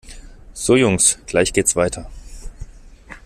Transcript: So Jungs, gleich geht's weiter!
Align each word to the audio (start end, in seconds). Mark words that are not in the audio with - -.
So 0.55 0.73
Jungs, 0.77 1.19
gleich 1.27 1.53
geht's 1.53 1.75
weiter! 1.75 2.09